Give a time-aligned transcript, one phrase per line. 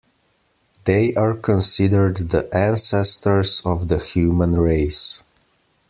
[0.85, 5.21] They are considered the ancestors of the human race.